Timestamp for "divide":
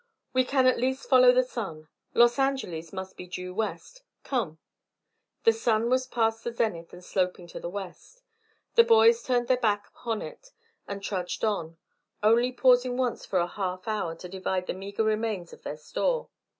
14.27-14.65